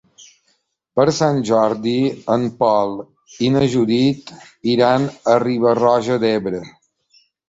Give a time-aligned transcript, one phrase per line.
[0.99, 1.91] Per Sant Jordi
[2.35, 2.95] en Pol
[3.47, 4.31] i na Judit
[4.71, 6.63] iran a Riba-roja d'Ebre.